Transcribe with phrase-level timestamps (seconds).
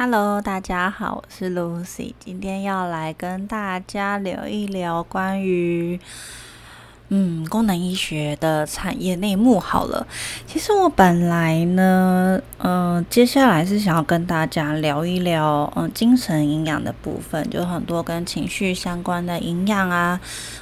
[0.00, 5.98] Hello，大家好，我是 Lucy，今天要来跟大家聊一聊关于。
[7.10, 10.06] 嗯，功能医学的产业内幕好了。
[10.46, 20.20] 其实我本来呢，呃，接下来是想要跟大家聊一聊，嗯，精神营养的部分，就很多跟情绪相关的营养啊，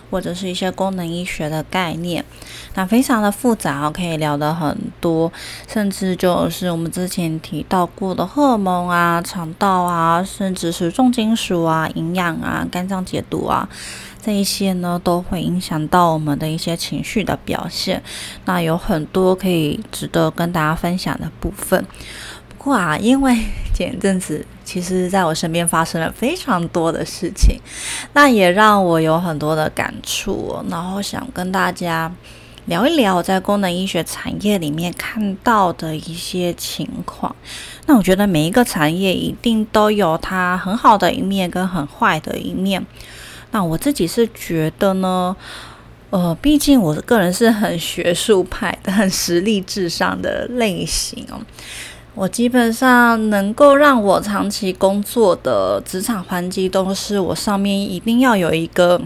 [0.09, 2.25] 或者是一些功能医学的概念。
[2.75, 5.33] 那非常的复杂，可以聊的很多，
[5.67, 13.69] 甚至就是我们之前提到过的荷尔蒙啊、肠道啊，甚至是重金属啊、营养啊、肝脏解毒啊。
[14.27, 18.03] 这一些呢，都会影响到我们的一些情绪的表现。
[18.45, 21.87] 那有很多可以值得跟大家分享的部分。
[22.49, 23.37] 不过啊，因为
[23.73, 27.61] 前阵子其实在我身边发生了非常多的事情，
[28.15, 30.61] 那也让我有很多的感触。
[30.69, 32.13] 然后想跟大家
[32.65, 37.33] 聊一聊在功能医学产业里面看到的一些情况。
[37.87, 42.85] 那我觉得每一个产业一定都有它很好的一面跟很坏的一面。
[43.57, 45.35] 那我自己是觉得呢，
[46.11, 51.41] 呃，毕竟我个人是很学术派的、很实力至上的类型哦。
[52.15, 59.01] 我基本上能够让我长期工作的职场环境，都是我上面一定要有一个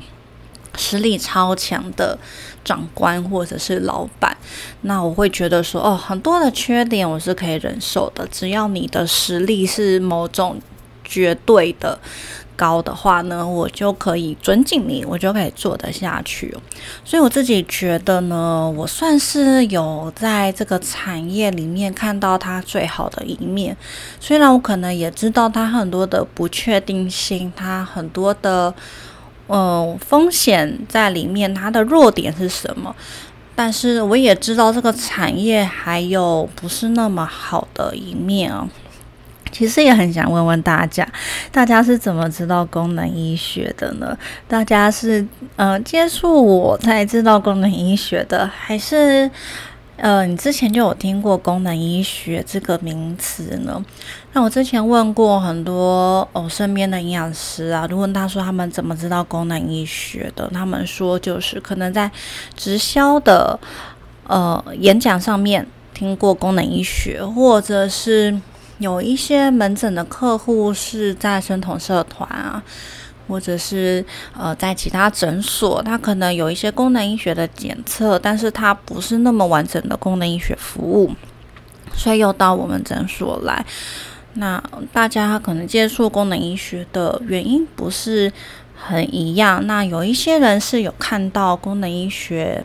[0.77, 2.19] 实力超强的
[2.65, 4.37] 长官或者是老板。
[4.81, 10.61] 那我会觉得说，哦，很多的缺点我是可以忍受的，只要你的实力是某种
[11.05, 11.97] 绝对的。
[12.61, 16.55] 高的话呢，我就可以尊敬你，我就可以做得下去。
[17.03, 23.75] 所以我自己觉得呢，我算是有在这个产业里面看到它最好的一面。
[24.21, 28.75] 虽然我可能也知道它很多的不确定性，它很多的
[29.47, 32.95] 呃风险在里面，它的弱点是什么？
[33.57, 38.69] 但是我也知道这个产业还有不是那么好的一面啊。
[39.53, 41.07] 其实也很想问问大家，
[41.51, 44.17] 大家是怎么知道功能医学的呢？
[44.47, 49.31] 大家是呃接触我才知道功能医学的，还是
[49.97, 53.85] 呃你之前就有听过功能医学这个名词呢？
[54.33, 60.49] 那我之前问过很多我身边的营养师啊，就问他说他们怎么知道功能医学的？
[60.55, 62.11] 他们说就是可能在
[62.57, 63.59] 直销的
[64.29, 68.41] 呃演讲上面听过功能医学，或者是。
[68.81, 72.61] 有一些门诊的客户是在生酮社团啊，
[73.29, 74.05] 或者是
[74.37, 81.15] 呃在其他诊所，他可能有一些功能医学的检测，但是他不是那么完整的功能医学服务，
[81.95, 83.65] 所以又到我们诊所来。
[84.35, 88.33] 那大家可能接触功能医学的原因不是。
[88.83, 92.65] 很一样，那有一些人是有看到功能医学，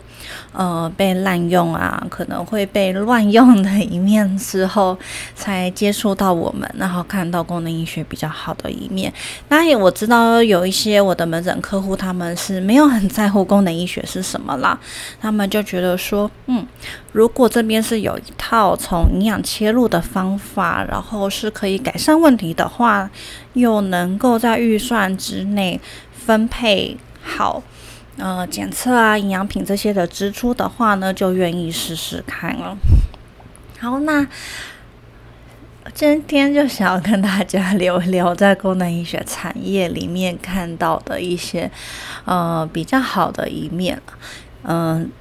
[0.53, 4.97] 呃，被滥用啊，可能会被乱用的一面之后，
[5.35, 9.13] 才接触到我们，然后看到功能医学比较好的一面。
[9.49, 14.79] 那也我知道有一些我的门诊客户，他们是没有很在乎功能医学是什么啦，
[15.19, 16.65] 他们就觉得说，嗯，
[17.11, 23.09] 如果这边是有一套从营养切入的方法，然后是可以改善问题的话，
[23.55, 25.81] 又能够在预算之内。
[26.25, 27.61] 分配好，
[28.17, 32.75] 呃，检测啊，营养品这些的支出的话呢，就愿意试试看了。
[33.79, 34.25] 好，那
[35.93, 41.69] 今天就想要跟大家聊聊在功能医学产业里面看到的一些
[42.23, 44.01] 呃比较好的一面。
[44.63, 45.11] 嗯，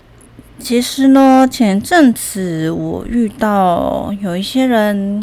[0.59, 5.23] 其实呢，前阵子我遇到有一些人。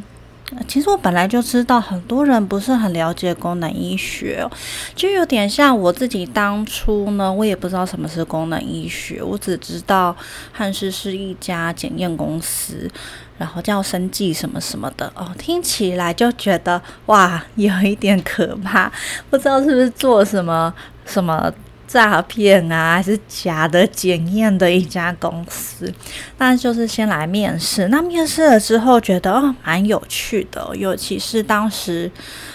[0.67, 4.47] 其实我本来就知道很多人不是很了解功能医学，
[4.95, 10.15] 就有点像我自己当初呢，我也不知道什么是功能医学，我只知道
[10.51, 12.89] 汉氏是一家检验公司，
[13.37, 18.91] 然后叫生计什么什么的哦，听起来就觉得哇，有一点可怕，
[19.29, 20.73] 不知道是不是做什么
[21.05, 21.51] 什么。
[21.91, 25.93] 诈骗啊，还是假的检验的一家公司，
[26.37, 27.89] 那就是先来面试。
[27.89, 32.09] 那面试了之后，觉得哦蛮有趣的，尤其是当时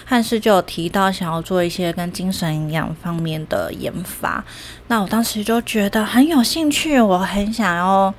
[0.05, 4.43] 汉斯就有提到想要做一些跟精神营养方面的研发。
[4.87, 8.11] 那我当时就觉得很有兴趣，我很想要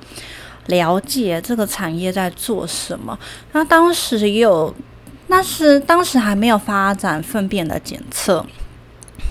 [0.67, 3.19] 了解这个产业在做什么。
[3.51, 4.73] 那当时也有，
[5.27, 8.45] 那是当时还没有发展粪便的检测。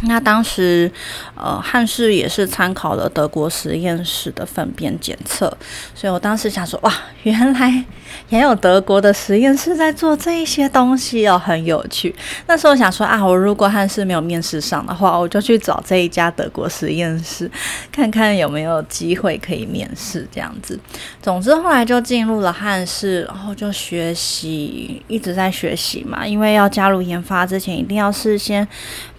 [0.03, 0.91] 那当时，
[1.35, 5.53] 呃，汉室也是参考了德国实验室的粪便检测，
[5.95, 6.93] 所以我当时想说，哇，
[7.25, 7.85] 原来
[8.29, 12.15] 也有德国的实验室在做这一些东西哦，很有趣。
[12.47, 17.51] 那时候想说啊，我如果汉室没有面试上的话，我就去找这一家德国实验室，
[17.91, 20.79] 看看有没有机会可以面试这样子。
[21.21, 28.67] 总之后来就进入了汉室，然后就学习，一直在学习嘛，因为要加入研发之前，一定要事先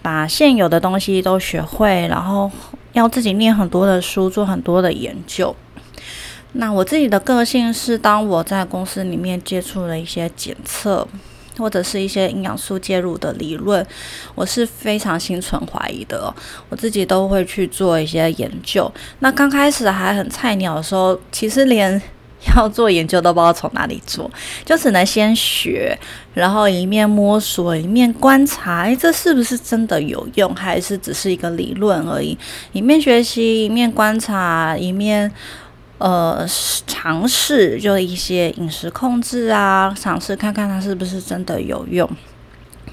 [0.02, 2.50] 把现有的东西都学会，然后
[2.92, 5.54] 要自己念很多的书，做很多的研究。
[6.52, 11.06] 那我自己的个性是，当我在公司里面接触了一些检测，
[11.56, 13.86] 或者是一些营养素介入的理论，
[14.34, 16.34] 我是非常心存怀疑的。
[16.68, 18.90] 我自己都会去做一些研究。
[19.20, 22.00] 那刚开始还很菜鸟的时候，其实连
[22.56, 24.30] 要做研究都不知道从哪里做，
[24.64, 25.94] 就只能先学，
[26.32, 32.38] 然后一面摸索，一面观察，诶，这是不是真的有用，还是只是一个理论而已？
[32.72, 35.30] 一面学习，一面观察，一面
[35.98, 36.46] 呃
[36.86, 42.08] 尝试，就一些饮食控制啊，尝试看看它是不是真的有用。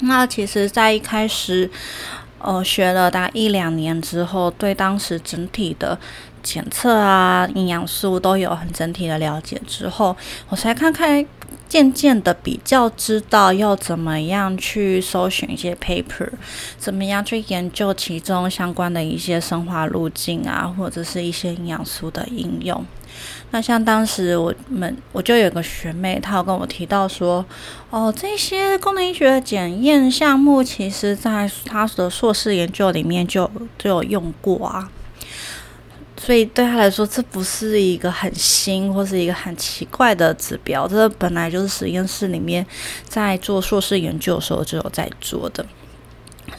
[0.01, 1.71] 那其实，在一开始，
[2.39, 5.97] 呃，学了大概一两年之后，对当时整体的。
[6.47, 10.15] 检测啊，营养素都有很整体的了解之后，
[10.47, 11.25] 我才看看，
[11.67, 16.29] 渐渐的比较知道要怎么样去搜寻一些 paper，
[16.77, 22.85] 怎么样去研究其中相关的一些生化路径啊，或者是一些营养素的应用。
[23.51, 27.43] 那像当时我们我就有个学妹，她有跟我提到说，
[27.89, 34.89] 哦，这些功能医学的检验项目，其实在她的硕士研究里面就就有用过啊。
[36.27, 42.65] 所以对他来说，这不是一个很新或是一个很奇怪的指标，这本来就是实验室里面
[43.07, 45.65] 在做硕士研究的时候就有在做的。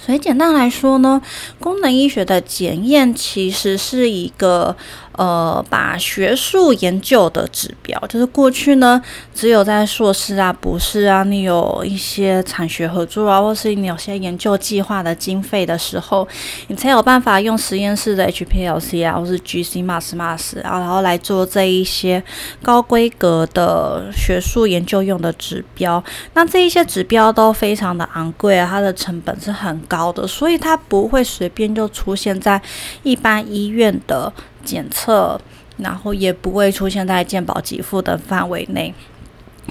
[0.09, 1.21] 所以简单来说呢，
[1.61, 4.75] 功能医学的检验其实是一个。
[5.19, 9.03] 呃，把学术研究的指标，就是过去呢，
[9.35, 16.29] 只有在硕士啊、博士啊，你有一些产学合作啊，或是你有些研究计划的经费的时候，
[16.69, 22.23] 你才有办法用实验室的 HPLC 啊，或是 GC mass、mass 啊，然后来做这一些
[22.63, 26.01] 高规格的学术研究用的指标。
[26.35, 32.61] 那这一些指标都非常的昂贵啊，它的成本是很高的，所以它不会随便就出现在
[33.03, 34.33] 一般医院的。
[34.65, 35.41] 检测，
[35.79, 38.93] 然后也不会出现在健保给付的范围内。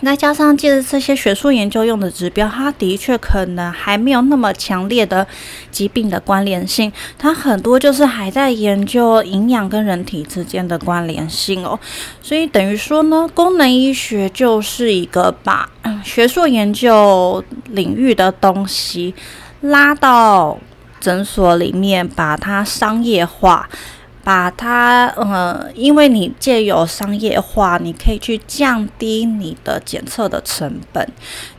[0.02, 5.28] 那加上借着这些学术研究用的指标，它的确可能还没有那么强烈的
[5.70, 6.92] 疾病的关联性。
[7.20, 11.80] 它很多就是还在研究营养跟人体之间的关联性哦。
[12.24, 15.70] 所以等于说呢，功能医学就是一个把
[16.04, 19.14] 学术研究领域的东西
[19.62, 20.58] 拉到
[21.00, 23.68] 诊所里面，把它商业化。
[24.24, 31.10] 把它，呃，因为你借由商业化，你可以去降低你的检测的成本。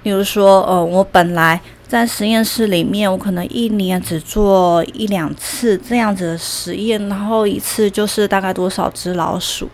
[0.03, 9.67] 比如说，呃，我本来在实验室里面，我可能一年只做一两次这样子的实验，然后一次就是大概多少只老鼠，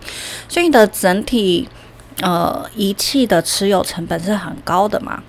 [0.49, 1.69] 所以你的整体，
[2.21, 5.21] 呃，仪器的持有成本是很高的嘛。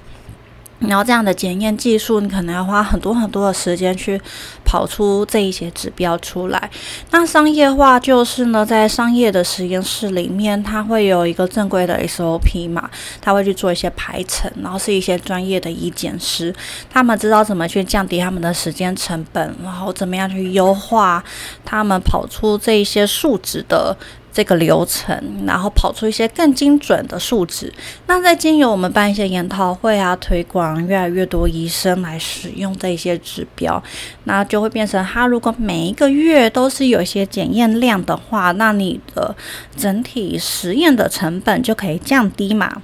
[0.88, 4.20] 然后这样的检验技术，你可能要花很多很多的时间去
[4.64, 6.70] 跑出这一些指标出来。
[7.12, 12.90] 那商业化就是呢，在商业的实验室里面，它会有一个正规的 SOP 嘛，
[13.22, 16.54] 他会去做一些排程，然后是一些专业的医检师，
[16.90, 21.24] 他们知道怎么去降低他们的时间成本，然后怎么样去优化
[21.64, 23.96] 他们跑出这一些数值的。
[24.36, 25.18] 这个流程，
[25.48, 27.74] 然后跑出一些更精准的数值。
[28.08, 33.82] 那在经由我们办一些研讨会啊，推广越来越多医生来使用这些指标，
[34.26, 39.34] 那就会变成，它如果每一个月都是有一些检验量的话，那你的
[39.78, 42.82] 整体实验的成本就可以降低嘛。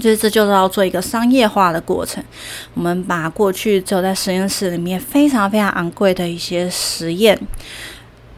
[0.00, 2.22] 所以这就是要做一个商业化的过程。
[2.74, 7.38] 我们把过去只有在实验室里面非常非常昂贵的一些实验。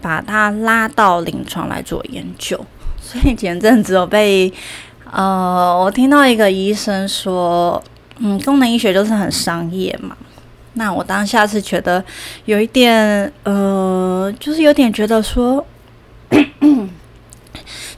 [0.03, 2.59] 把它拉到临床来做研究，
[3.01, 4.53] 所以前阵子我被
[5.11, 7.83] 呃，我听到一个医生说，
[8.19, 10.17] 嗯，功能医学就是很商业嘛。
[10.75, 12.05] 那我当下是觉得
[12.47, 15.65] 有一点，呃，就是有点觉得说。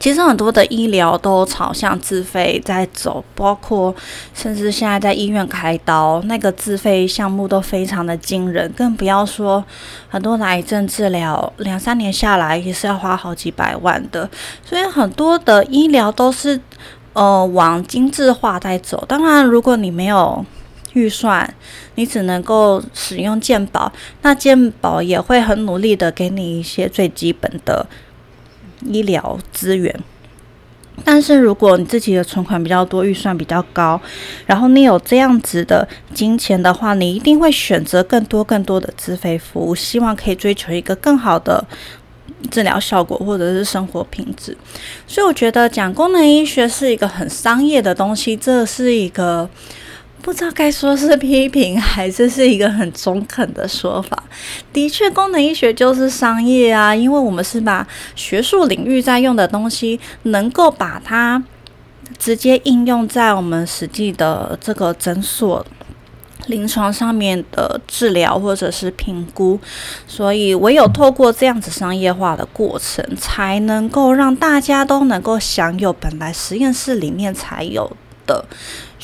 [0.04, 3.94] 其实很多的医疗都朝向自费在走，包括
[4.34, 9.64] 甚至现在在医院开刀，那个自费项目都非常的惊人，更不要说
[10.10, 14.28] 很多癌症治疗，两三年下来也是要花好几百万的。
[14.62, 16.60] 所以很多的医疗都是
[17.14, 19.02] 呃往精致化在走。
[19.08, 20.44] 当然，如果你没有
[20.92, 21.54] 预算，
[21.94, 27.86] 你只能够使用健保，那健保也会很努力的给你一些最基本的
[28.84, 29.98] 医疗资源。
[31.04, 34.00] 但是如果你自己的存款比较多，预算比较高，
[34.46, 41.66] 然后你有这样子的金钱的话，你一定会选择更多更多的自费服务，希望可以追求一个更好的
[42.50, 44.56] 治疗效果或者是生活品质。
[45.06, 49.50] 所以我觉得讲功能医学是一个很商业的东西，这是一个。
[50.24, 54.24] 不知道该说是批评还是是一个很中肯的说法。
[54.72, 61.44] 的确，功能医学就是商业啊，因为我们是把学术领域在用的东西，能够把它
[62.18, 65.64] 直接应用在我们实际的这个诊所
[66.46, 69.60] 临床上面的治疗或者是评估，
[70.06, 77.94] 所以唯有透过这样子商业化的过程，才能够让大家都能够享有本来实验室里面才有
[78.26, 78.44] 的。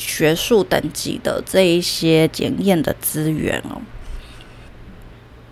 [0.01, 3.79] 学术等级的这一些检验的资源哦。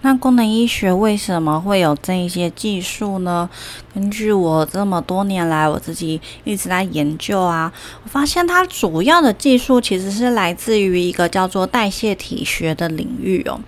[0.02, 3.50] 那功能医学为什么会有这一些技术呢？
[3.94, 7.72] 根据我这么多年来我自己一直在研究啊，
[8.04, 13.60] 我发现它主要的技术其实是来自于一个叫做代谢体学的领域哦。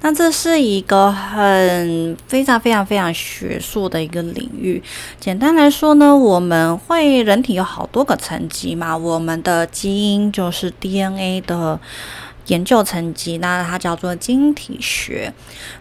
[0.00, 4.82] 那这是一个很非常非常非常学术的一个领域。
[5.20, 11.78] 简单来说呢，我们会人体有好多个层级嘛，我们的基因就是 DNA 的。
[12.46, 15.32] 研究层级，那它叫做晶体学。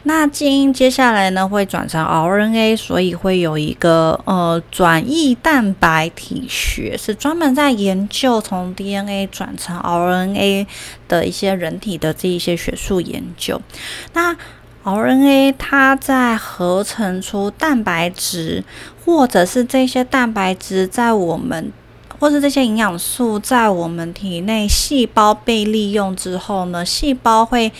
[0.03, 10.67] 那基因接下来呢会转成 RNA，所以会有一个呃转译蛋白体学，是专门在研究从 DNA 转成 RNA
[11.07, 13.61] 的一些人体的这一些学术研究。
[14.13, 14.35] 那
[14.83, 18.63] RNA 它在合成出蛋白质，
[19.03, 21.71] 或者是这些蛋白质在我们
[22.19, 27.71] 或是这些营养素在我们体内细胞被利用之后呢，细胞会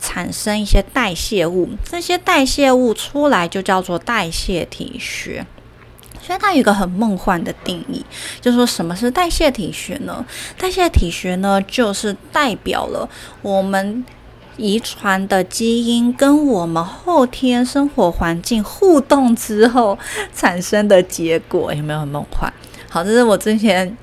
[0.00, 5.46] 产生一些代谢物，这些代谢物出来就叫做代谢体学。
[6.22, 8.04] 所以它有一个很梦幻的定义，
[8.40, 10.24] 就是说什么是代谢体学呢？
[10.56, 13.08] 代谢体学呢，就是代表了
[13.42, 14.04] 我们
[14.56, 19.98] 遗传的基因跟我们后天生活环境互动之后
[20.34, 22.52] 产生的结果，有没有很梦幻？
[22.92, 23.96] 好，这是我之前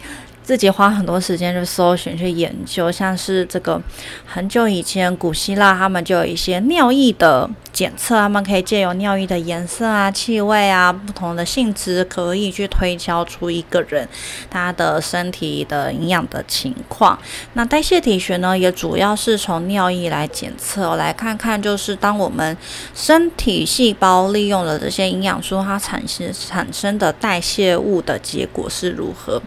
[0.48, 3.82] 自己花很多时间去搜寻、去研究，像是这个
[4.25, 14.08] 很久以前古希腊他们就有一些尿液的检测，他们可以借由尿液的颜色啊、气味啊、不同的性质，可以去推敲出一个人
[14.50, 17.20] 他的身体的营养的情况。
[17.51, 22.56] 那代谢体学呢，也主要是从尿液来检测，来看看就是当我们
[22.96, 29.42] 身体细胞利用了这些营养素，它产生产生的代谢物的结果是如何。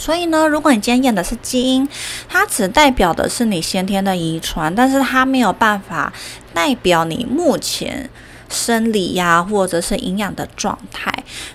[0.00, 1.86] 所以呢，如果你今天验的是基因，
[2.26, 6.10] 它只代表的是你先天的遗传，但是它没有办法
[6.54, 8.08] 代表你目前。
[8.50, 11.10] 生理呀，或者是营养的状态。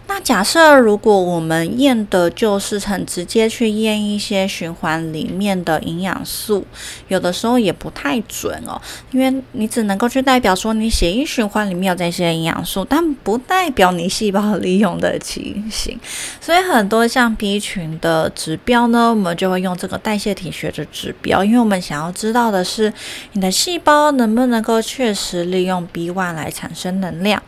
[0.08, 6.66] 那假设如果我们验的就是很直接去验一些循环里面的营养素，
[7.10, 16.00] 有的时候也不太准哦，因为你只能够去代表说你血液循环里面有这些营养素，但不代表你细胞利用的情形。
[16.40, 22.94] 所以很多像 B 群的指标呢，我们就会用这个代谢体学的指标，因为我们想要知道的是
[23.34, 26.85] 你的细胞能不能够确实利用 B one 来产生。
[26.86, 27.42] 生能量，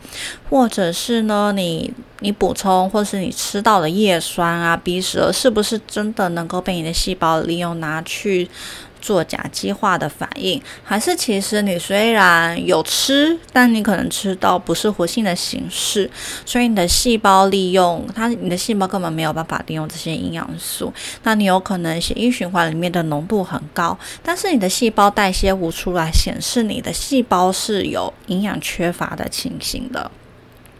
[0.48, 8.48] 或者是呢，你你补充，或是你吃到的叶酸啊、B 十二，是不是真的能够被你的细胞利用拿去
[9.00, 10.60] 做甲基化的反应？
[10.82, 16.10] 还是其实你虽然有吃，但你可能吃到不是活性的形式，
[16.44, 20.92] 所以你的细胞利用它，你的细胞根本没有办法利用这些营养素。
[21.22, 30.10] 那你有可能血液循环里面的浓度很高，但是你的细胞代谢物出来显示你的细胞是有营养缺乏的情形的。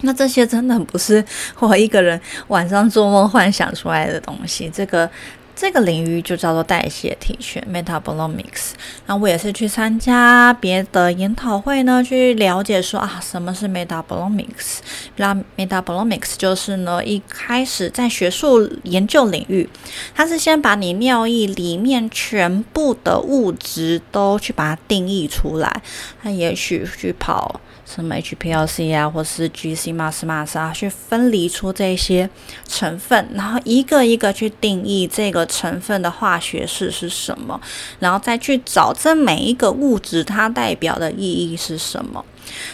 [0.02, 1.25] 那这些真的不是
[1.59, 5.11] 我一个人晚上做梦幻想出来的东西，这个
[5.57, 8.71] 这个领域就叫做代谢体学 （metabolomics）。
[9.07, 14.78] 那我也是去参加别的研讨会呢，去了解说啊，什么是 metabolomics？
[15.17, 19.69] 那 metabolomics 就是呢，一开始在学术研究领域，
[20.14, 25.83] 它是先把你尿液里面全部的物质都去把它定义出来，
[26.23, 27.61] 它也许去跑。
[27.88, 32.28] 什么 HPLC 啊，或是 GC、MAS、MAS 啊，去分离出这些
[32.68, 37.59] 成分，然后一个一个去定义这个成分的化学式是什么，
[37.99, 42.23] 然后再去找这每一个物质它代表的意义是什么。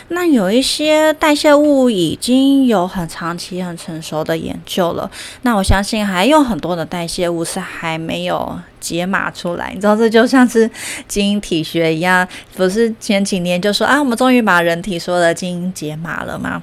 [0.09, 5.11] 那有一些代谢物已经有很长期、很成熟的研究了。
[5.43, 9.71] 那我相信还有很多的代谢物是还没有解码出来。
[9.75, 10.71] 你知道，这就像是
[11.09, 16.63] 基因体学一样，不是前几年就说啊，我们终于把人体说的基因解码了吗？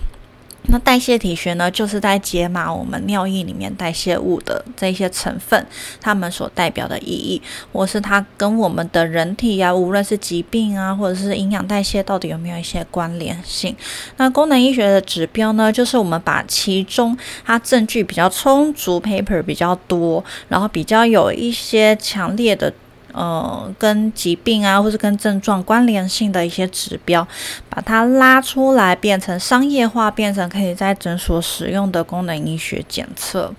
[0.67, 5.65] 那代谢体学呢，就是在解码我们尿液里面代谢物的这些成分，
[5.99, 7.41] 它们所代表的意义，
[7.73, 13.75] 或是它跟我们的人体呀，无论是疾病啊，或者是营养代谢，到底有没有一些关联性？
[14.17, 22.71] 那功能医学的指标呢，就是我们把其中它证据比较充足，paper 比较多，然后比较有一些强烈的。
[23.13, 27.27] 呃，跟疾病啊，或是跟症状关联性的一些指标，
[27.69, 33.53] 把它拉出来，变成商业化，变成可以在诊所使用的功能医学检测。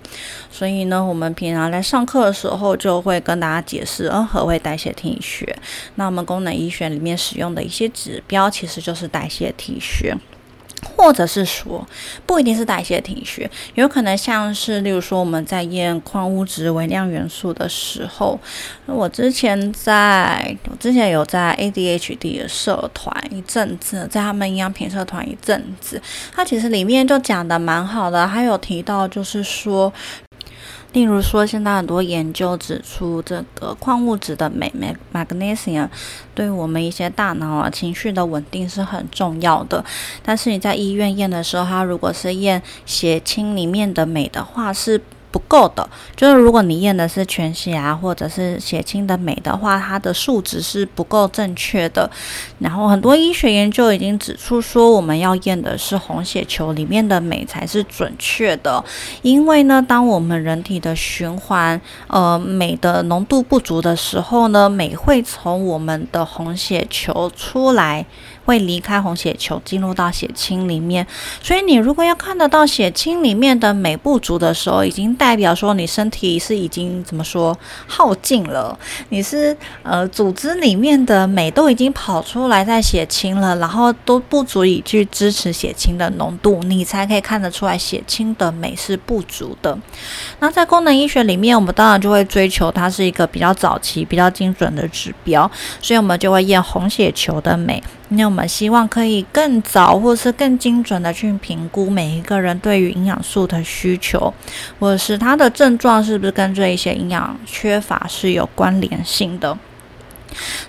[0.51, 5.55] 所以呢，我们平常在上课的时候，就会跟大家解释，呃，何谓代谢体学。
[5.95, 10.15] 那我们功能医学里面使用的一些指标，其实就是代谢体学。
[10.95, 11.85] 或者是说，
[12.25, 18.39] 不一定是代谢停学，有可能像是，例如说我们在验矿物质、微量元素的时候，
[18.85, 29.91] 我之前在，我之前有在 ADHD 的社团一阵子，在他们营养品社团一阵子，它其实里面就讲的蛮好的，还有提到就是说。
[30.93, 34.71] 例如说，现在很多研究指出，这个矿物质的镁
[35.11, 35.89] （magnesium）
[36.33, 39.83] 对我们一些大脑啊、情绪的稳定是很重要的。
[40.23, 45.01] 但是你在医院验的时候，它如果是验血清里面的镁的话，是。
[45.33, 52.07] 不够的，就是如果你验的是全血啊，或者是血清的镁的话，它的数值是不够正确的。
[52.59, 58.83] 然后很多医学研究已经指出说，我们要验的是红血球里面的镁才是准确的。
[59.23, 68.05] 因为呢，当我们人体的循环呃镁的浓度不足的时候呢，镁会从我们的红血球出来。
[68.45, 71.05] 会离开红血球，进入到血清里面。
[71.41, 77.57] 所以你如果要看得到血清里面的镁不足的时候，已经代表说你身体是已经怎么说
[77.87, 78.77] 耗尽了。
[79.09, 89.77] 你是呃组织里面的镁都已经跑出来在血清了，然后都不足以去支持血清的浓度，你才可以看得出来血清的镁是不足的。
[90.39, 95.49] 那在功能医学里面，我们当然就会追求它是一个比较早期、比较精准的指标，
[95.81, 97.81] 所以我们就会验红血球的镁。
[98.15, 104.33] 那我们希望可以更早或是更精准的去评估每一个人对于营养素的需求，
[104.79, 109.57] 或者是他的症状是不是跟这一些营养缺乏是有关联性的。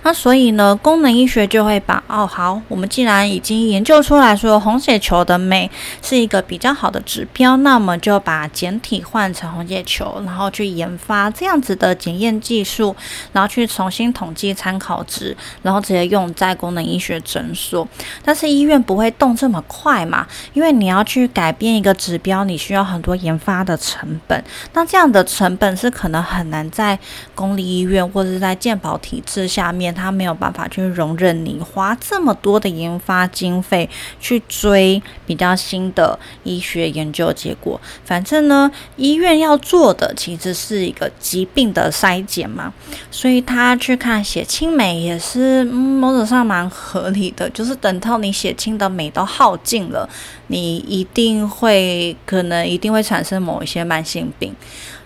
[0.03, 5.69] 那所以呢，功能医学就会把哦好，我们既然已经研究出来说红血球的镁
[6.01, 12.95] 是一个比较好的指标，那我们就把简体换成红血球，然后去研发这样子的检验技术，
[13.31, 17.87] 然后去重新统计参考值，然后直接用在功能医学诊所。
[18.23, 24.43] 但是医院不会动这么快嘛，因为你要去改变一个指标，你需要很多研发的成本。
[24.73, 26.97] 那这样的成本是可能很难在
[27.33, 29.47] 公立医院或者是在健保体制。
[29.55, 33.89] 下面他没有办法去容忍你花这么多的研发经费
[34.19, 37.79] 去追比较新的医学研究结果。
[38.03, 42.73] 反正呢，医院要做的其实是一个疾病的筛检嘛，
[43.09, 47.49] 所以他去看血清镁也是某种上蛮合理的。
[47.51, 50.09] 就是等到你血清的镁都耗尽了，
[50.47, 54.53] 你一定会可能一定会产生某一些慢性病。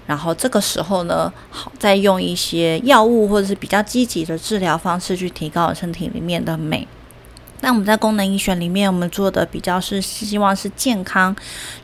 [0.10, 6.88] 然后这个时候呢，好再用一些药物或者是比较积极的治疗方式去提高身体里面的镁。
[7.62, 11.36] 那我们在功能医学里面，我们做的比较是希望是健康。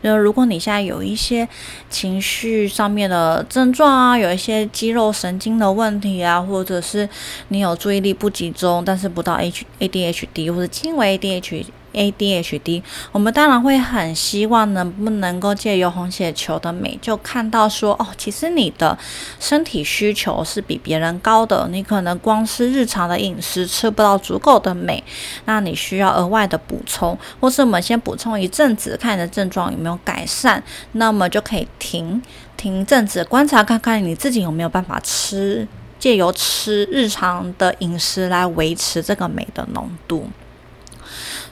[0.02, 1.48] 就如果你现在有一些
[1.88, 7.08] 情绪上面的症状啊，有一些肌肉神经的问题啊，或者是
[7.48, 11.66] 你有注意力不集中，但是不到 H A D H D 或者轻微 A D H。
[11.96, 18.96] ADHD，我们当然会很希望能不能够借由红血球的镁，就看到说哦，其实你的
[19.40, 25.02] 身体需求是比别人高的，你可能光是日常的饮食吃不到足够的镁，
[25.46, 32.20] 那你需要额外的补充，或是我们先补充一阵子，看你的症状有没有改善，那么就可以停
[32.58, 35.66] 停一阵子，观察看看你自己有没有办法吃，
[35.98, 40.28] 借由吃日常的饮食来维持这个镁的浓度。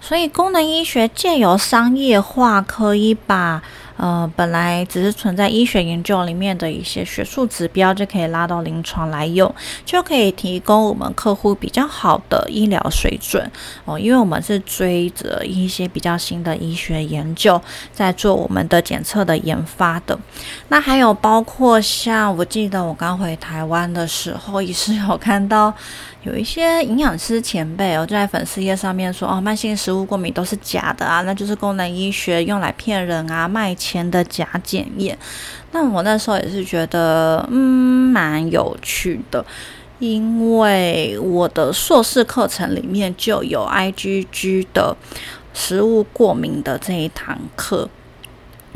[0.07, 3.63] 所以，功能医学借由商业化，可以把
[3.97, 9.55] 呃本来只是存在医学研究里面的一些学术指标，就可以拉到临床来用，
[9.87, 13.51] 就可以提供我们客户比较好的医疗水准
[13.87, 13.99] 哦。
[13.99, 17.59] 因为我们是追着一些比较新的医学研究，
[17.91, 20.19] 在做我们的检测的研发的。
[20.69, 25.73] 那还有包括像我记得我刚回台湾的时候，也是有看到。
[26.25, 35.17] 有一些营养师前辈哦，就在粉丝页上面说哦，慢性食物过敏都是假的啊，那就是功能医学用来骗人啊、卖钱的假检验。
[35.73, 39.45] 那我那时候也是觉得嗯蛮有趣的，
[39.99, 44.97] 因为我的硕士课程里面就有 IgG 的
[45.53, 47.89] 食物过敏的这一堂课。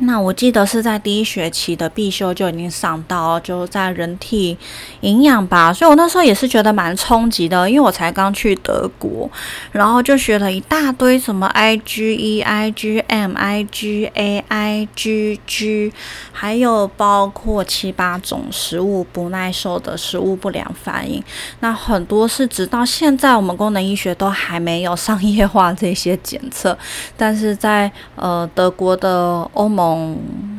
[0.01, 4.57] 那我记得是在第一学期的必修就已经上到，就在人体
[5.01, 9.29] 营养吧，所以我那时候也是觉得蛮冲击的，因为我才刚去德国，
[9.73, 15.93] 然后就学了一大堆什么 IgE、IgM、IgA、IgG，
[16.31, 21.21] 还有包括七八种食物不耐受的食物不良反应，
[21.59, 26.79] 那很多是直到现在我们功能医学都还没有商业化这些检测，
[27.17, 29.88] 但是在呃德国的欧盟。
[29.97, 30.58] 嗯。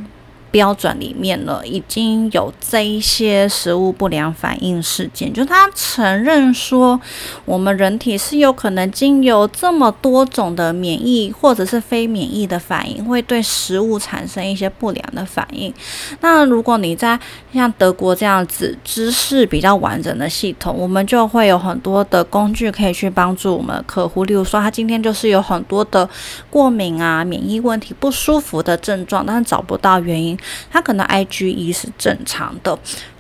[0.52, 7.00] 标准里面呢，已经有这一些食物不良反应事件，就他承认说，
[7.46, 15.74] 我们人体是有可能经由这么多种的免疫或者是非免疫的反应，会对食物产生一些不良的反应。
[16.22, 17.20] 那如果你在
[17.54, 24.24] 像德国这样子知识比较完整的系统，我们就会有很多的工具可以去帮助我们客户。
[24.24, 26.10] 例如说，他今天就是有很多的
[26.50, 30.39] 过敏啊、免疫问题、不舒服的症状，但是找不到原因。
[30.72, 32.78] 他可能 IgE 是正常的，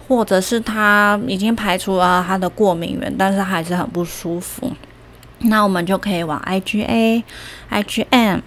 [0.07, 4.71] 或者是他已经排除了他的过敏源，但是还是很不舒服。
[5.39, 7.23] 那我们就可以往 IgA、
[7.71, 8.41] IgM、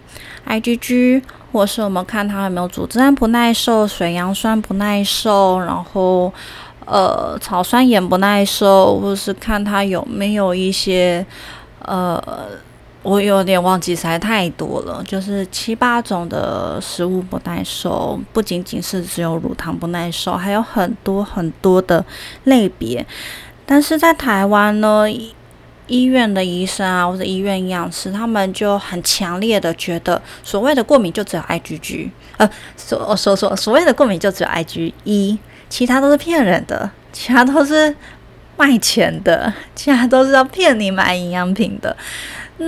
[0.47, 6.33] IgG，或是我们看他有没有组织胺不耐受、水杨酸不耐受，然后
[6.85, 11.25] 呃草酸盐不耐受，或是看他有没有一些
[11.81, 12.23] 呃。
[13.03, 22.05] 我有点忘记，实在太多了，就是七八种的食物不耐受，不仅仅是只有乳糖不耐受，还有很多很多的
[22.45, 23.05] 类别。
[23.67, 25.07] 但是在台湾呢，
[25.89, 35.39] 医院的医生啊，或者医院营养师，他们就很强烈的觉得，所谓的过敏就只有 IgG，呃，所说说所谓的过敏就只有 IgE，
[35.69, 37.95] 其他都是骗人的，其他都是
[38.57, 41.97] 卖钱的，其他都是要骗你买营养品的。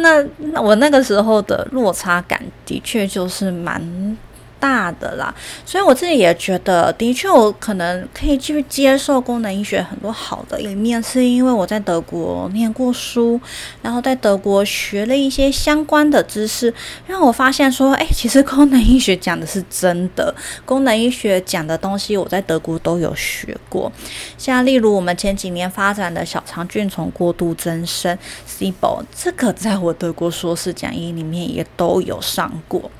[0.00, 4.16] 那那我那个时候的落差感的确就是蛮。
[4.64, 5.35] 大的啦，
[5.66, 13.38] 所以我自己也觉得，的确我可能可以去接受功能医学很多好的一面，是因为我在德国念过书，
[13.83, 16.72] 然后在德国学了一些相关的知识，
[17.07, 23.92] 让我发现说，哎，其实功能医学讲的是真的，功能医学讲的东西我在德国都有学过，
[24.38, 28.16] 像例如我们前几年发展的小肠菌虫过度增生
[28.48, 32.90] （SIBO），这个在我德国硕士讲义里面也都有上过。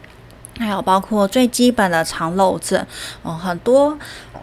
[0.59, 2.85] 还有包括最基本的肠漏症，
[3.23, 3.99] 哦，很多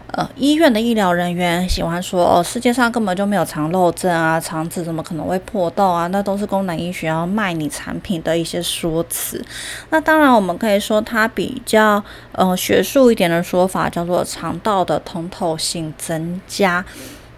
[0.08, 6.06] 呃医院的医疗人员喜欢说，哦，世界上根本就没有肠漏症啊，肠子怎么可能会破洞啊？
[6.08, 9.42] 那都是功能医学要卖你产品的一些说辞。
[9.88, 16.84] 那当然，我们可以说它比较呃学术一点的说法，叫做肠道的通透性增加。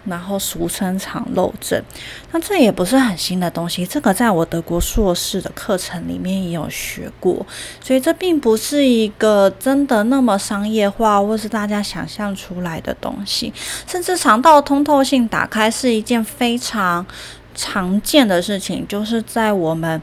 [0.05, 1.81] 然后俗称肠漏症，
[2.31, 7.45] 那这也不是很新的东西，这个在我德国硕士的课程里面也有学过，
[7.81, 13.53] 所以这并不是一个真的那么商业化或是大家想象出来的东西。
[13.87, 17.05] 甚至肠道通透性打开是一件非常
[17.53, 20.01] 常见的事情，就是在我们。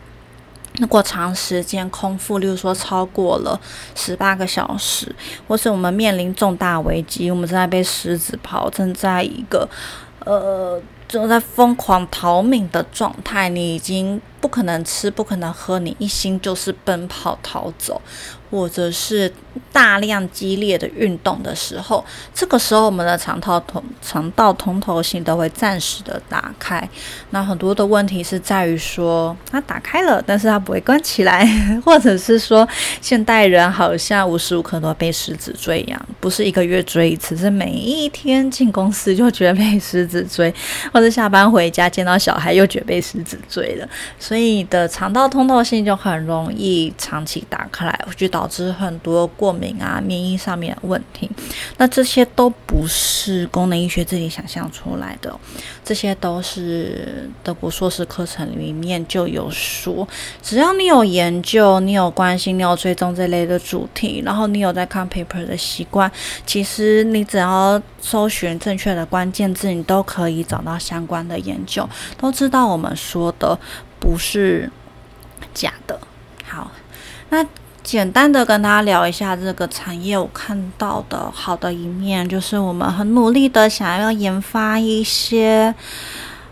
[0.78, 3.60] 如果长时间空腹，例如说超过了
[3.94, 5.14] 十八个小时，
[5.46, 9.68] 或是我们面临重大危机，我们正在被狮子跑，正在一个
[10.24, 18.00] 呃正在疯狂逃命的状态，你已经不可能吃，不可能喝，你一心就是奔跑逃走。
[18.52, 19.32] 或者是
[19.72, 26.86] 大量激烈的运动的时候，这个时候我们的肠道通肠道通透性都会暂时的打开。
[27.30, 31.46] 那很多的问题是在于说，它打开了，但是它不会关起来，
[31.82, 32.68] 或者是说，
[33.00, 40.54] 现代人好像无时无刻都被狮子追一样，不是一个月追一次，是每一天进公司就觉得被狮子追，
[40.92, 43.88] 或者下班回家见到小孩又觉得被狮子追了，
[44.18, 48.41] 所以的肠道通透性就很容易长期打开来，我觉得。
[48.42, 51.30] 导致很多过敏啊、免疫上面的问题，
[51.76, 55.32] 那这些都不是功能医学自己想象出来的，
[55.84, 60.08] 这些都是德国硕士课程里面就有说，
[60.42, 66.10] 只要你有研究、你有关心、你有追踪这类的主题，然后你有在看 paper 的习惯，
[66.44, 73.56] 其实你只要搜寻正确的关键字，你都可以找到相关的研究，都知道我们说的
[74.00, 74.68] 不是
[75.54, 76.00] 假的。
[76.44, 76.72] 好，
[77.30, 77.46] 那。
[77.82, 85.74] 简单的跟大家聊一下这个产业，我看到的好的一面就是我们很努力的想要研发一些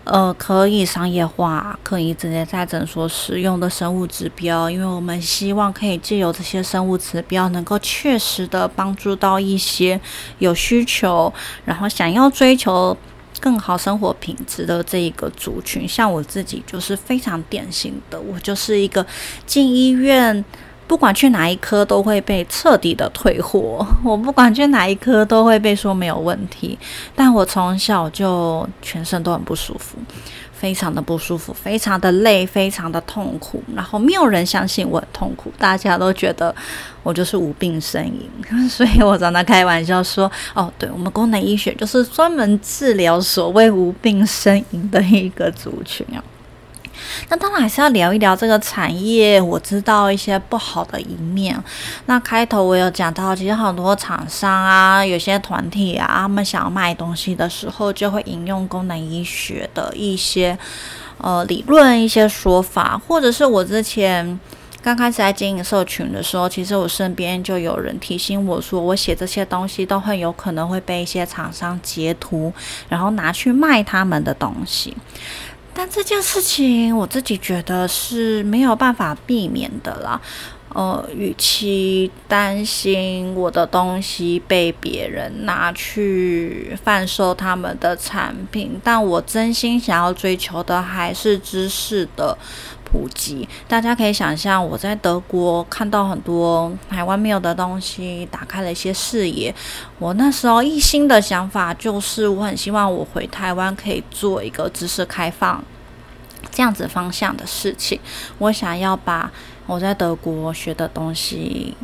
[0.04, 10.00] 呃，可以商业化，可以直接在诊所使用的生物指标，因为我们希望可以借由这些生物指标，能够确实的帮助到一些
[10.40, 11.32] 有需求，
[11.64, 12.96] 然后想要追求
[13.38, 15.86] 更好生活品质的这一个族群。
[15.86, 19.06] 像我自己就是非常典型的，我就是一个
[19.46, 20.44] 进医院。
[20.90, 26.76] 不管去哪一科都会被彻底的退货， 我不管去哪一科都会被说没有问题。
[27.14, 29.96] 但我从小就全身都很不舒服，
[30.52, 33.62] 非常的不舒服，非常的累，非常的痛苦。
[33.72, 36.52] 然后没有人相信我很痛苦，大家都觉得
[37.04, 38.28] 我就是无病呻吟。
[38.68, 46.18] 所以我常常开玩笑说：“哦，对我们功能医学就是专门治疗所谓无病呻吟的一个族群啊。”
[47.28, 51.56] 那当然还是要聊一聊这个产业，我知道一些不好的一面。
[52.06, 60.58] 那开头我有讲到，其实很多厂商啊，有些团体啊，他们想要卖东西的时候，就会引用功能医学的一些
[61.18, 64.38] 呃理论、一些说法，或者是我之前
[64.82, 72.52] 刚开始在经营社群的时候，其实我身边就有人提醒我说，我写这些东西都很有可能会被一些厂商截图，
[72.88, 74.96] 然后拿去卖他们的东西。
[75.80, 80.20] 但这件事情，我自己觉得是没有办法避免的啦。
[80.74, 92.36] 呃，与其担心我的东西被别人拿去贩售他们的产品，但我真心想要追求的还是知识的
[92.90, 93.48] 普及。
[93.68, 99.54] 大家可以想象，我在德国看到很多台湾没有的东西，打开了一些视野。
[99.98, 105.62] 我那时候一心的想法就是，我很希望我回台湾可以做一个知识开放。
[106.50, 108.00] 这样子方向的事情，
[108.38, 109.30] 我想要把
[109.66, 111.76] 我在德国学的东西，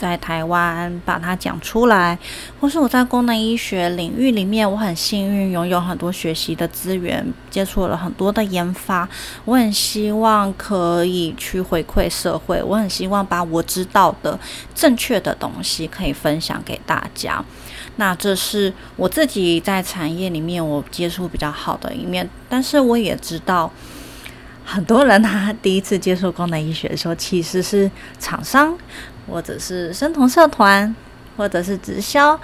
[0.00, 2.18] 在台湾把它讲出来，
[2.58, 9.06] 或是我在功能医学领域里面，我很幸运拥有很多学习的资源，接触了很多的研发，
[9.44, 14.40] 我很希望可以去回馈社会，我很希望把我知道的
[14.74, 17.44] 正确的东西可以分享给大家。
[17.96, 23.70] 那这是我自己在产业里面我接触比较好的一面，但是我也知道。
[24.72, 28.72] 很多人他第一次接触功能医学的时候， 其实是厂商，
[29.28, 30.94] 或者是生酮社团，
[31.36, 32.38] 或者是直销，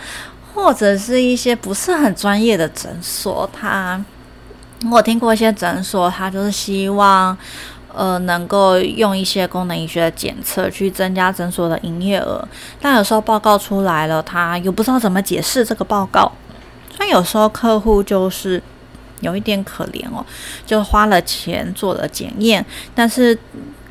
[0.52, 3.48] 或者是一些不是很专业的诊所。
[3.52, 4.04] 他
[4.90, 7.38] 我听过一些诊所，他就是希望
[7.94, 12.46] 呃能够用一些功能医学的检测去增加诊所的营业额，
[12.80, 16.32] 但有时候报告出来了，他又不知道怎么解释这个报告，
[16.96, 18.60] 所以有时候客户就是。
[19.20, 20.24] 有一点可怜哦，
[20.66, 23.38] 就花了钱做了检验，但是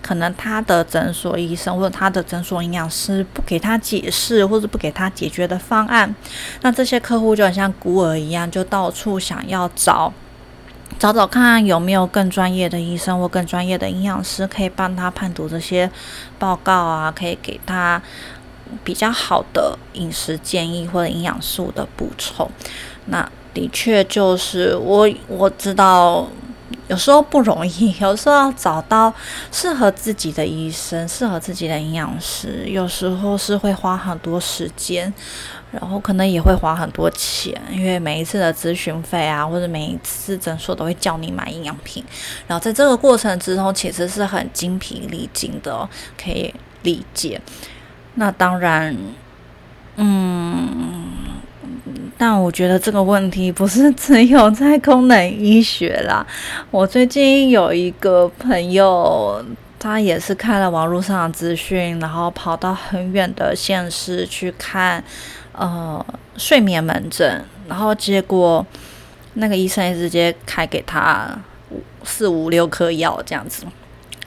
[0.02, 6.16] 可能他的诊所医生或者他的诊所营养师不给他解释，或者不给他解决的方案，
[6.62, 10.14] 那这些客户就很像孤儿一样，就到处想要找
[11.00, 15.90] 找找看有没有更专业的医生或更专业的营养师可以帮他判读这些
[16.38, 18.00] 报告啊，可以给他
[18.84, 22.48] 比较好的饮食建议或者营养素的补充，
[23.06, 23.28] 那。
[23.56, 26.28] 的确，就是我我知道，
[26.90, 29.12] 有时候不容易，有时候要找到
[29.50, 35.12] 适合自己的医生、适合自己的营养师，有时候是会花很多时间，
[35.72, 42.04] 然后可能也会花很多钱，因为每一次的咨询费啊，或者每一次诊所都会叫你买营养品，
[42.48, 45.88] 然后在这个过程之中，其实是很精疲力尽的，
[46.22, 47.40] 可以理解。
[48.16, 48.94] 那当然，
[49.96, 51.05] 嗯。
[52.18, 56.26] 但我觉得这个问题不是只有在功能医学啦。
[56.72, 59.44] 我最近有一个朋友，
[59.78, 65.04] 他也是看了网络上的资讯，然后跑到很远的县市去看
[65.52, 66.04] 呃
[66.38, 68.66] 睡眠门诊，然后结果
[69.34, 71.38] 那个医生直接开给他
[72.04, 73.66] 四五六颗药，这样子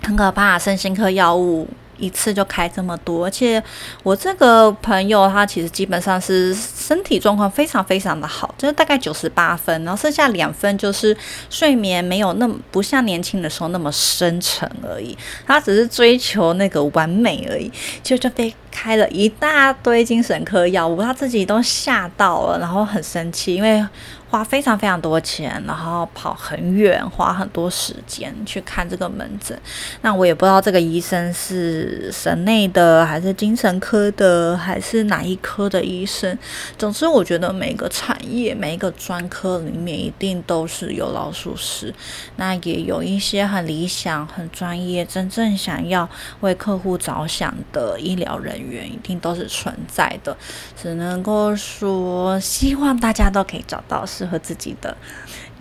[0.03, 1.67] 很可怕，身心科药物。
[2.01, 3.61] 一次就开这么多，而且
[4.05, 6.55] 我这个朋友他其实基本上是
[6.89, 11.15] 身体状况非常非常的好，就是大概九十八分，然后剩下两分就是
[11.51, 15.15] 睡眠没有那么不像年轻的时候那么深沉而已，
[15.47, 17.71] 他只是追求那个完美而已，
[18.03, 23.87] 就就被开了一大堆精神科药物，他自己都吓到了，然后很生气，因为。
[24.31, 29.59] 花非常非常多钱，然后跑很远，花很多时间去看这个门诊。
[30.03, 36.37] 那我也不知道这个医生是省内的，还是精神科的，还是哪一科的医生。
[36.77, 41.95] 总之，我觉得每个产业、每一个专科里面，一定都是有老鼠屎。
[42.37, 46.07] 那也有一些很理想、很专业、真正想要
[46.41, 50.37] 为客户着想的医疗人员，一定都是存在的。
[50.77, 54.05] 只能够说，希望大家都可以找到。
[54.19, 54.97] 适合自己的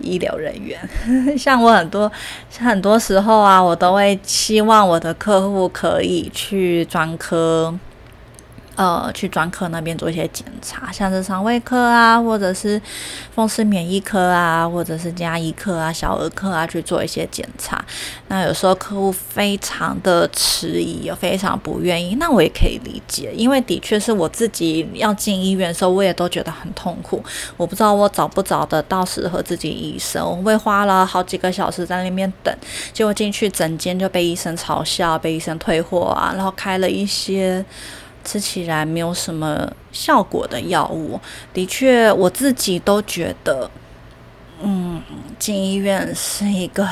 [0.00, 0.78] 医疗人员。
[1.38, 2.10] 像我很多
[2.58, 7.72] 很多时候啊，我都会希望我的客户可以去专科。
[8.78, 12.80] 呃，去专科那边做一些检查，像是肠胃科啊，或者是
[13.34, 17.84] 风湿免疫科啊，或者是加医科啊、小儿科啊，去做一些检查。
[18.28, 27.20] 那有时候客户非常的迟疑，又非常不愿意，那我也可以理解，因为的确是我自己要进医院的时候，我也都觉得很痛苦。
[27.56, 32.56] 我不知道我找不找得到适合自己医生，我会花了好几个小时在那边等，
[32.92, 37.64] 结果进去诊间就被医生嘲笑，被医生退货啊，然后开了一些。
[38.28, 41.18] 吃起来没有什么效果的药物，
[41.54, 43.70] 的确，我自己都觉得，
[44.60, 45.00] 嗯，
[45.38, 46.86] 进医院是一个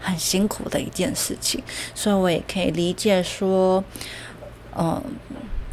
[0.00, 1.62] 很辛苦的一件事情，
[1.94, 3.84] 所以我也可以理解说，
[4.74, 4.98] 嗯，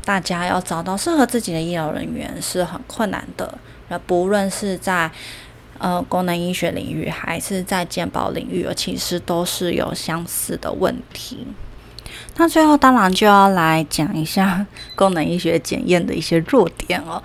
[0.03, 3.57] 大家要找到适合自己的医疗人员是很困难的。
[3.88, 5.09] 那不论是在
[5.77, 11.47] 呃功能医学领域，还是在健保领域，其实都是有相似的问题。
[12.38, 17.21] 那最后当然就要来讲一下 功能医学检验的一些弱点哦。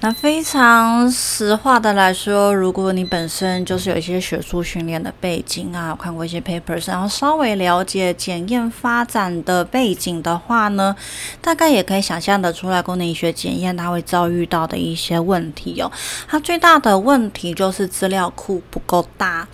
[0.00, 10.94] 那非常实话的来说，如果你本身就是有一些学术训练的背景啊，看过一些 papers，然后稍微了解检验发展的背景的话呢，
[11.40, 15.90] 大概也可以想象得出来，功能医学检验它会遭遇到的一些问题哦。
[16.26, 19.46] 它最大的问题就是资料库不够大。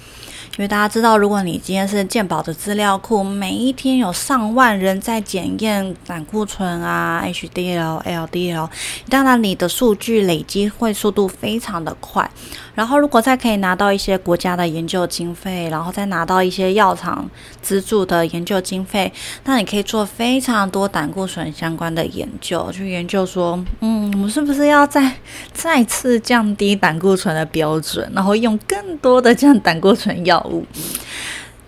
[0.59, 8.69] 因为大家知道，如果你今天是健保的资料库，每一天有上万人在检验胆固醇啊、HDL、LDL，
[9.09, 12.31] 当然你的数据累积会速度非常的快。
[12.75, 17.29] 然后，如果再可以拿到一些国家的研究经费，然后再拿到一些药厂
[17.61, 19.13] 资助的研究经费，
[19.45, 25.13] 那你可以做非常多胆固醇相关的研究，去研究说，嗯，我们是不是要再
[25.53, 30.67] 再次降低胆固醇的标准，然后用更多的降胆固醇药物。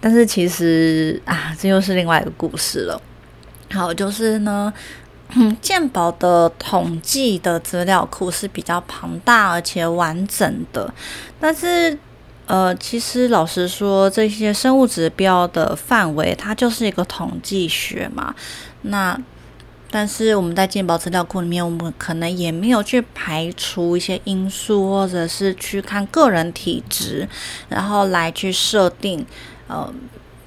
[0.01, 3.01] 但是其实啊，这又是另外一个故事了。
[3.73, 4.73] 好，就是呢。
[5.61, 10.95] 健保的统计的资料库是比较庞大而且完整的，
[11.41, 11.99] 但是
[12.47, 18.33] 呃，其实老实说，这些生物指标的范围它就是一个统计学嘛。
[18.83, 19.19] 那
[19.95, 27.29] 但是我们在健保资料库里面，我们可能也没有去排除一些因素，或者是去看个人体质，
[27.69, 29.25] 然后来去设定
[29.69, 29.95] 呃。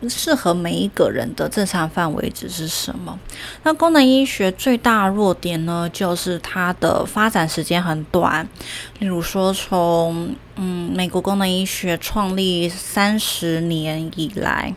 [0.08, 3.20] 适合每一个人的正常范围值是什么？
[3.64, 8.48] 那功能医学最大弱点呢，就是它的发展时间很短。
[9.00, 14.76] 例如说，从嗯美国功能医学创立三十年以来。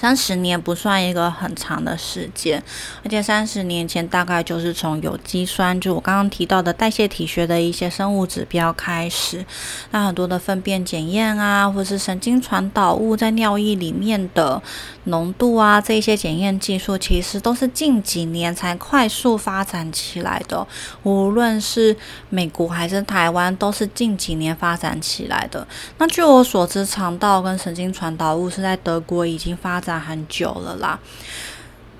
[0.00, 2.62] 三十年不算一个很长的时间，
[3.04, 9.44] 而且三十年前大概就是从有机酸，就我刚刚提到的代谢体学的一些生物指标开始，
[9.90, 14.62] 那很多的粪便检验啊，或是神经传导物在尿液里面的
[15.04, 20.66] 浓度啊，这些检验技术其实都是近几年才快速发展起来的。
[21.02, 21.94] 无论是
[22.30, 25.66] 美国还是台湾，都是近几年发展起来的。
[25.98, 29.73] 那据我所知，肠道跟神经传导物是在德国已经发。
[29.74, 31.00] 发展很久了啦，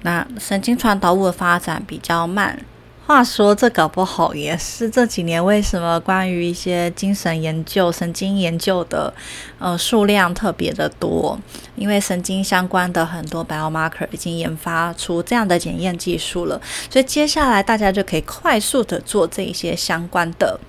[0.02, 2.56] 那神经传导物的发展比较慢。
[3.04, 9.12] 话说，这搞不好也是这几年为什么关于一些精神研究、神经研究的
[9.58, 11.36] 呃数量特别的多，
[11.74, 20.60] 因为神经相关的很多 biomarker 已经研发出这样的检验技术了，所以接下来大家就可以快速的做这一些相关的。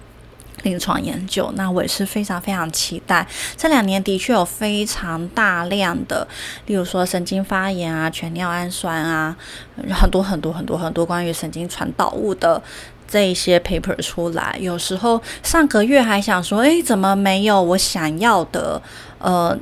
[0.66, 3.26] 临床研究，那我也是非常非常期待。
[3.56, 6.28] 这两年的确有非常大量的，
[6.66, 9.38] 例如说神经发炎啊、全尿氨酸啊，
[9.94, 12.62] 很多很多很多很多关于神经传导物的。
[13.08, 18.82] 这一些 paper 出来，有时候上个月还想说，诶，怎么没有我想要的
[19.26, 19.58] 呃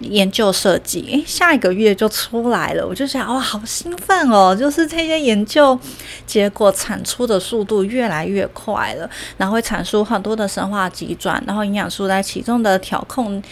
[0.00, 1.00] 研究设计？
[1.10, 4.54] 诶，下一个月就出来了，我就想，哇，好兴奋哦！
[4.54, 5.78] 就是这些研究
[6.26, 13.42] 结果产出的速度越来越快了，然后会产出很多的生化急转，然后营养素在其中的调控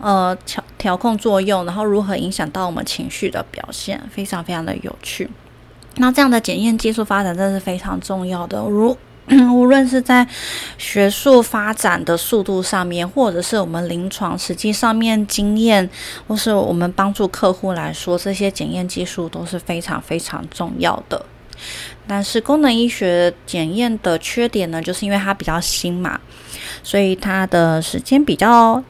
[0.00, 5.28] 呃调调控作用，然后如何影响到我们情绪的表现，非常非常的有趣。
[5.96, 8.58] 那这样的检验技术发展真的是非常重要的。
[8.60, 8.96] 如
[9.52, 10.26] 无论是在
[10.78, 15.88] 学术发展的速度上面，或者是我们临床实际上面经验，
[16.26, 21.24] 或是我们帮助客户来说，这些检验技术都是非常非常重要的。
[22.08, 26.20] 但是功能医学检验的缺点呢，就是因为它比较新嘛，
[26.82, 28.82] 所以它的时间比较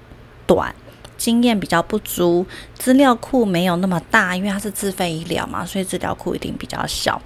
[0.46, 0.74] 短。
[1.18, 2.44] 经验比较不足，
[2.76, 7.22] 资料库没有那么大，因为它是自费医疗嘛，所以资料库一定比较小。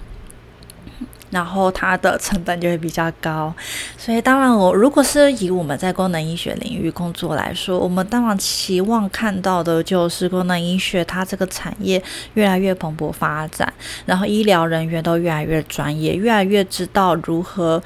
[1.31, 3.53] 然后它的成本就会比较高，
[3.99, 12.01] 所以当然我如果是以我们在功能医学领域工作来说，我们当然期望看到的就是功能医学它这个产业
[12.35, 13.73] 越来越蓬勃发展，
[14.05, 17.83] 然后医疗人员都越来越专业，越来越知道如何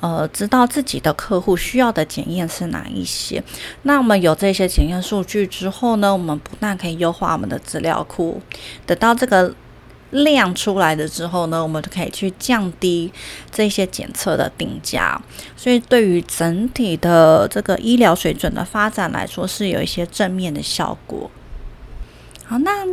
[0.00, 3.42] 呃知道自己的客户需要的检验是哪一些。
[3.82, 8.40] 那我们有这些检验数据之后呢，我们不但可以优化我们的资料库，
[8.86, 9.52] 得到这个。
[10.22, 13.12] 量出来的之后呢，我们就可以去降低
[13.50, 15.20] 这些检测的定价，
[15.56, 21.28] 所以对于整体的这个医疗水准的发展来说，是有一些正面的效果。
[22.44, 22.86] 好，那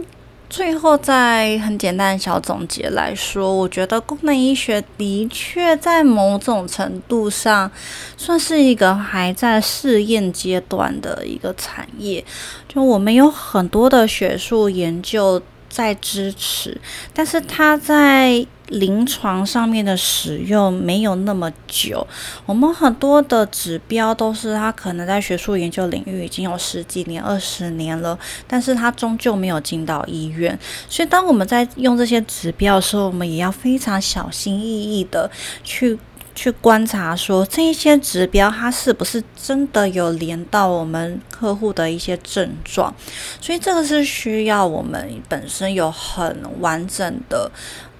[0.49, 7.71] 最后再很简单的小总结来说，我觉得功能医学的确在某种程度上
[8.17, 12.25] 算是一个还在试验阶段的一个产业，
[12.67, 15.39] 就我们有很多的学术研究。
[15.71, 16.79] 在支持，
[17.13, 22.05] 但是它在临床上面的使用没有那么久。
[22.45, 28.17] 我们很多的指标都是它可能在学术研究领域已经有十几年、二十年了，
[28.47, 30.57] 但是它终究没有进到医院。
[30.87, 35.31] 所以当我们在用这些指标的时候，我们也要非常小心翼翼的
[35.63, 35.97] 去。
[36.41, 42.91] 去观察说这一些指标，它是不是真的有连到我们客户的一些症状？
[43.39, 47.51] 所以这个是需要我们本身有很完整的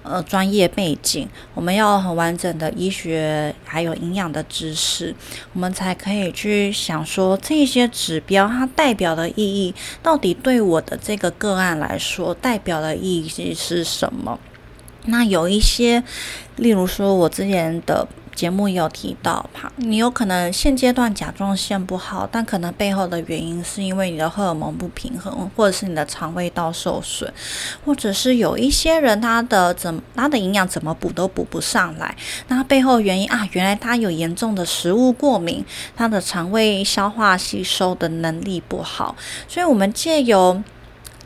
[0.02, 5.14] 呃专业背景，我们要很完整的医学还有营养的知识，
[5.52, 9.72] 我们才可以去想说这一些指标它代表的意义，
[10.02, 14.40] 到底对我的这个个案来说代表的意义是什么？
[15.04, 16.02] 那有一些，
[16.56, 18.08] 例如说我之前的。
[18.34, 27.32] 节目有提到，哈，你有可能现阶段甲状腺不好，但可能背后的原因是因为你的荷尔蒙不平衡，或者是你的肠胃道受损，
[27.84, 32.16] 或者是有一些人他的怎他的营养怎么补都补不上来，
[32.48, 35.64] 那背后原因啊，原来他有严重的食物过敏，
[35.96, 39.14] 他的肠胃消化吸收的能力不好，
[39.46, 40.62] 所以我们借由。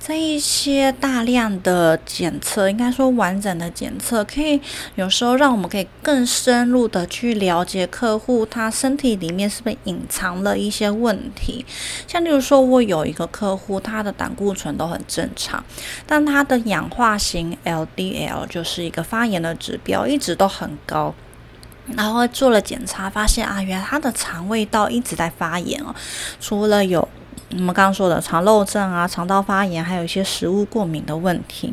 [0.07, 4.61] 这一些大量的检测，应该说完整的检测，可以
[4.95, 11.67] 有时候让我们可以更深入的去了解客户他身体里面是不是隐藏了一些问题。
[12.07, 15.65] 像例如说，我有一个客户，他的胆固醇都很正常，
[16.07, 21.13] 但他的氧化型 LDL 就是一个发炎的指标，一直都很高。
[21.97, 25.93] 然后做了检查，发现啊，原来他的肠胃道一直在发炎哦，
[26.41, 27.09] 除了有。
[27.51, 31.73] 我们刚刚说的肠漏症啊、肠道发炎，还有一些食物过敏的问题，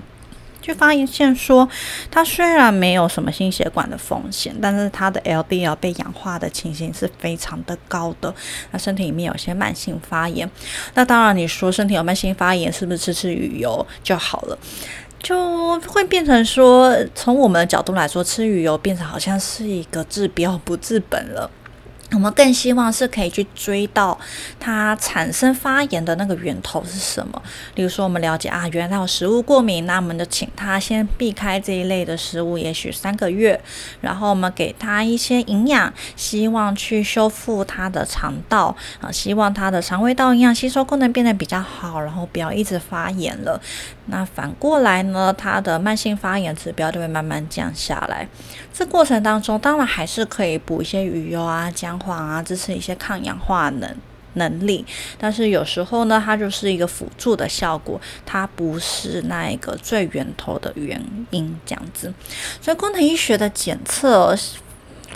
[0.61, 1.67] 就发现说，
[2.11, 8.33] 他虽然没有什么心血管的风险，但是他的 LDL 被氧化的情形是非常的高的。
[8.71, 10.49] 那身体里面有些慢性发炎，
[10.93, 14.57] 那当然你说身体有慢性发炎，是不是吃吃鱼油就好了？
[15.19, 21.49] 就会变成说，从我们的角度来说，吃鱼油变成好像是一个治标不治本了。
[22.13, 24.17] 我们更希望是可以去追到
[24.59, 27.41] 它产生发炎的那个源头是什么。
[27.73, 33.59] 比如说，我们了解啊，原来有食物过敏，那我们就请他先避开这一类的食物，也许三个月，
[34.01, 43.59] 然后我们给他一些营养，希望去修复他的肠道啊，希望他的肠胃道营养吸收功能变得比较好，然后不要一直发炎了。
[44.07, 48.27] 那反过来呢，他的慢性发炎指标就会慢慢降下来。
[48.73, 53.95] 这过程当中，当然还是可以补一些鱼油啊、姜黄啊，支持一些抗氧化能
[54.33, 54.83] 能力。
[55.19, 60.99] 但是有时候呢，它就是一个辅助的效果，它不是那一个最源头的原
[61.29, 61.55] 因。
[61.65, 62.11] 这样子，
[62.59, 64.35] 所以功能医学的检测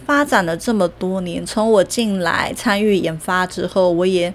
[0.05, 4.31] 发展了这么多年，从我进来参与研发之后，我也。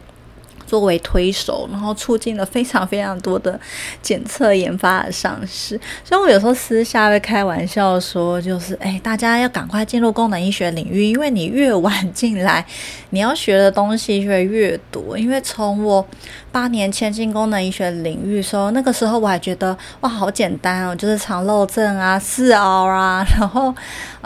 [0.73, 3.61] 作为推手，然后促进了非常非常多的
[4.01, 5.79] 检测研发的上市。
[6.03, 12.65] 所以我有时候私下会开玩笑说，就是哎，大家要赶快进入功能医学领域，因为你越晚进来，
[13.11, 15.19] 你要学的东西会越多。
[15.19, 16.03] 因为从我
[16.51, 23.75] 八年前进功能医学领域时候，那个时候我还觉得哇，好简单哦，就是肠漏症啊、四凹啊，然后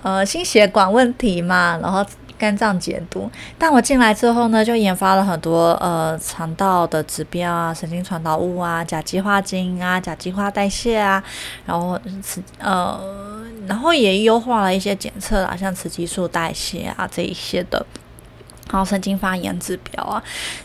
[0.05, 2.07] 呃心血管问题嘛，然后。
[2.39, 11.23] 肝脏解毒，但我进来之后呢，就研发了很多呃肠道的指标啊，神经传导物啊，甲基化基啊，甲基化代谢啊，
[11.65, 13.01] 然后雌呃，
[13.67, 17.85] 然后也优化了一些检测啊，像雌激素代谢啊这一些的。
[18.69, 20.23] 然后神经发炎指标啊，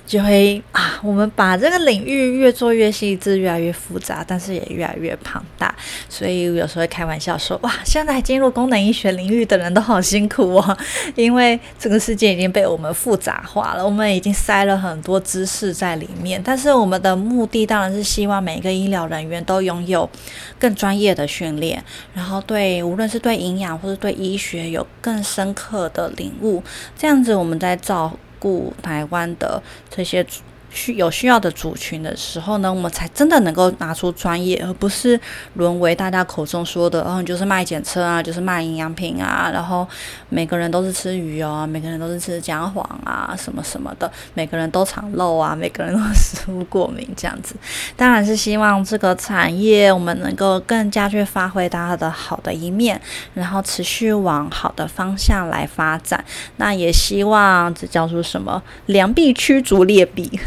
[0.08, 5.74] 就会啊，我们把这个领域越做越细致，越来越复杂，但是也越来越庞大。
[6.10, 10.78] 所以有时候会开玩笑说，哇，现在进入功能医学领域的人都好辛苦哦，
[11.16, 16.42] 因为这个世界已经被我们复杂化了，我们已经塞了很多知识在里面。
[16.44, 20.10] 但是我们的目的当然是希望每一个医疗人员都拥有
[20.58, 21.82] 更专业的训练，
[22.16, 26.64] 然后对无论是对营养或者对医学有更深刻的领悟，
[26.98, 27.78] 这样子我们在。
[27.92, 30.26] 照顾台湾的这些。
[30.72, 35.20] 需有需要的族群的时候呢，我们才真的能够拿出专业，而不是
[35.56, 39.88] 沦为大家口中说的，哦，就是卖检测啊，就是卖营养品啊，然后
[40.30, 47.56] 每个人都是吃鱼哦，每个人都是吃姜黄啊，什么什么的，每个人都长肉啊，每个人都食物过敏这样子。
[47.96, 53.00] 当然是希望这个产业我们能够更加去发挥它的好的一面，
[53.34, 56.24] 然后持续往好的方向来发展。
[56.56, 58.64] 那也希望这叫做什么？
[58.86, 60.40] 良币驱逐劣币。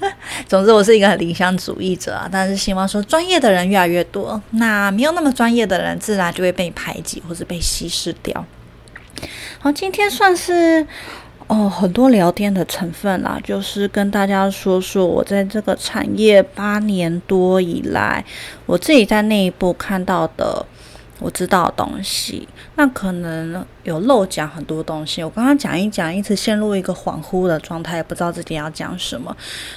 [0.48, 8.44] 总之，我是一个很理想主义者啊，但是希望说专业的人越来越多，那没有那么专业的人，自然就会被排挤或者被稀释掉。
[9.58, 10.86] 好，今天算是
[11.46, 18.24] 哦很多聊天的成分啦，就是跟大家说说我在这个产业八年多以来，
[18.66, 20.66] 我自己在内部看到的。
[21.20, 25.22] 我知道东西，那可能有漏讲很多东西。
[25.22, 29.36] 我刚刚讲一讲，一直陷入一个恍惚的状态，不知道自己要讲什么。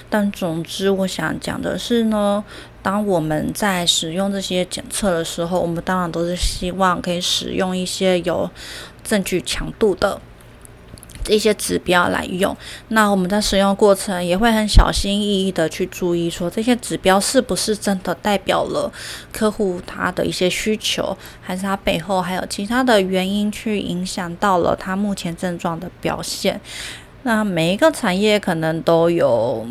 [0.10, 2.44] 但总之，我想讲的是呢，
[2.82, 8.50] 当我们在使用这些检测的时候，我们当然都是希望可以使用一些有
[9.04, 10.22] 证据强度的。
[11.30, 12.56] 一些指标来用，
[12.90, 18.92] 那我们在使用过程也会很小心翼翼的去注意，说这些指标是不是真的代表了
[19.32, 26.60] 客户他的一些需求，还是他背后还有其他的原因去影响到了他目前症状的表现。
[27.24, 29.66] 那每一个产业可能都有，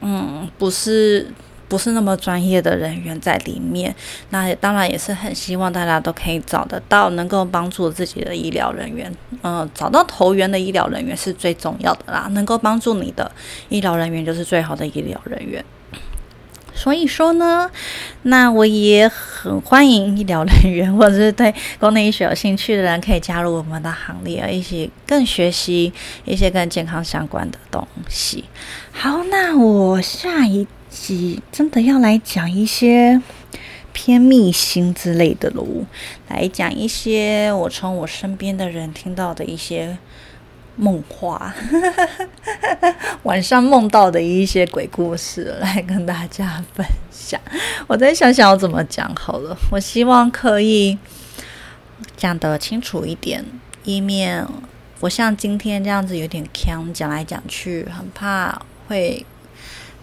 [0.00, 1.28] 嗯，不是。
[1.68, 3.94] 不是那么专业的人员在里面，
[4.30, 9.12] 那当然也是很希望大家都可以找得到能够帮助自己的医疗人员。
[9.42, 13.30] 嗯，找到投缘的医疗人员是最重要的啦，能够帮助你的
[13.68, 15.64] 医疗人员就是最好的医疗人员。
[16.72, 17.70] 所以说呢，
[18.22, 25.92] 那我也很欢迎医疗人员 或者是对功能医学有兴趣的人可以加入我们的行列，一起更学习
[26.26, 28.44] 一些跟健康相关的东西。
[28.92, 30.66] 好，那我下一。
[31.52, 33.20] 真的要来讲一些
[33.92, 35.84] 偏秘辛之类的喽，
[36.28, 39.96] 来讲一些我从我身边的人听到的一些
[40.76, 41.54] 梦话，
[43.24, 47.40] 晚上梦到的一些鬼故事，来跟大家分享。
[47.86, 50.98] 我再想想要怎么讲好了，我希望可以
[52.16, 53.44] 讲得清楚一点，
[53.84, 54.46] 以免
[55.00, 59.24] 我像今天这样子有点呛，讲来讲去，很怕会。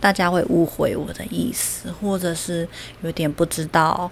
[0.03, 2.67] 大家会误会我的意思，或者是
[3.03, 4.11] 有点不知道，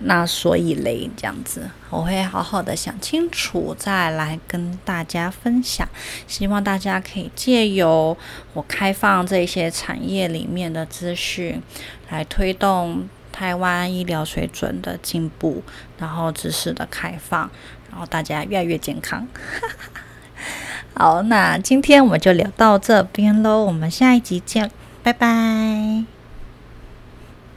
[0.00, 5.88] 那所以嘞，这样子，我会好好的想清楚再来跟大家分享。
[6.26, 8.16] 希望大家可以借由
[8.54, 11.62] 我开放这些产业里面的资讯，
[12.08, 15.62] 来推动台湾医疗水准的进步，
[15.96, 17.48] 然后知识的开放，
[17.88, 19.28] 然后大家越来越健康。
[20.94, 24.68] 好，那今天我们就聊到这边喽，我们下一集见。
[25.02, 26.19] 拜拜。